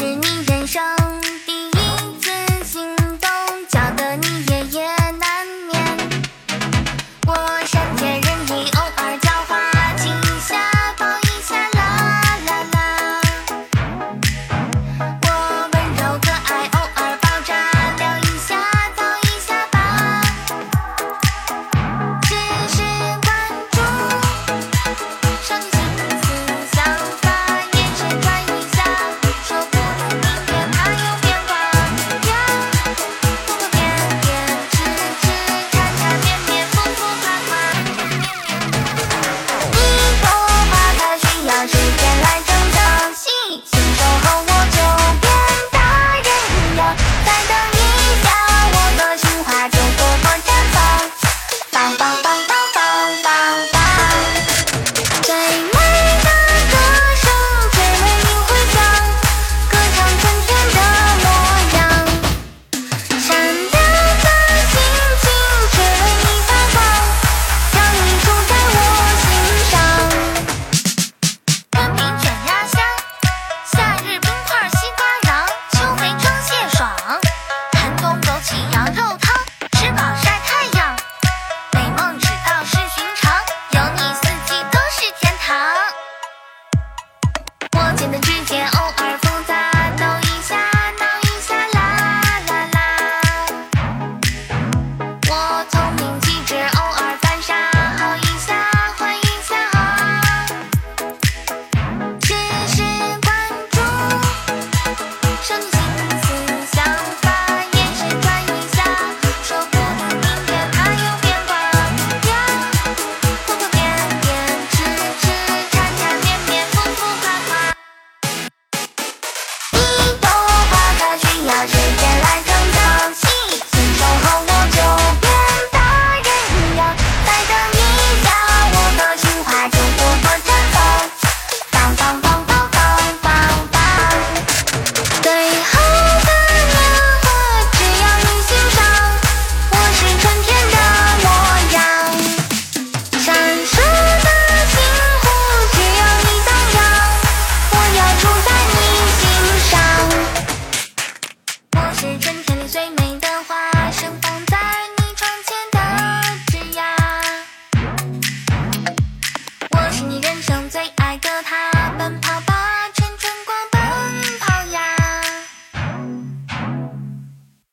[0.00, 0.99] 是你人生。